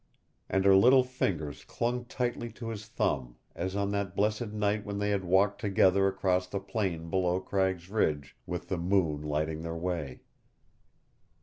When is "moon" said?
8.79-9.21